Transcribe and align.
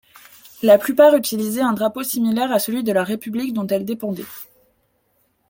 La 0.63 0.79
plupart 0.79 1.13
utilisaient 1.15 1.61
un 1.61 1.73
drapeau 1.73 2.01
similaire 2.01 2.51
à 2.51 2.57
celui 2.57 2.83
de 2.83 2.91
la 2.91 3.03
république 3.03 3.53
dont 3.53 3.67
elles 3.67 3.85
dépendaient. 3.85 4.25